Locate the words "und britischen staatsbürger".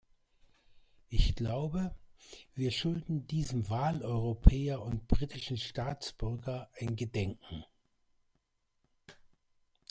4.81-6.71